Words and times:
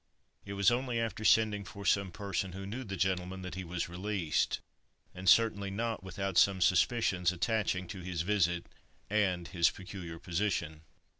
It 0.45 0.53
was 0.53 0.71
only 0.71 0.99
after 0.99 1.23
sending 1.23 1.63
for 1.63 1.85
some 1.85 2.11
person 2.11 2.53
who 2.53 2.65
knew 2.65 2.83
the 2.83 2.95
gentleman 2.97 3.43
that 3.43 3.53
he 3.53 3.63
was 3.63 3.87
released, 3.87 4.59
and 5.13 5.29
certainly 5.29 5.69
not 5.69 6.03
without 6.03 6.39
some 6.39 6.59
suspicions 6.59 7.31
attaching 7.31 7.87
to 7.89 8.01
his 8.01 8.23
visit 8.23 8.65
and 9.11 9.47
his 9.49 9.69
peculiar 9.69 10.17
position. 10.17 10.81